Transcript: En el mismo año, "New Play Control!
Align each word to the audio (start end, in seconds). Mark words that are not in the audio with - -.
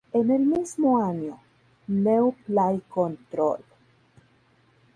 En 0.13 0.31
el 0.31 0.41
mismo 0.47 1.05
año, 1.05 1.37
"New 1.85 2.33
Play 2.47 2.81
Control! 2.89 3.61